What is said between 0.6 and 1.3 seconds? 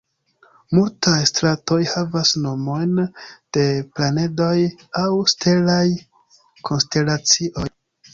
Multaj